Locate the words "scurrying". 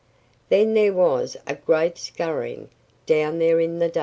1.95-2.69